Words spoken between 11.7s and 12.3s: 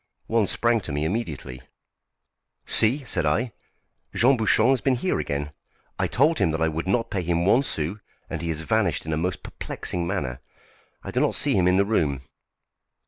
the room."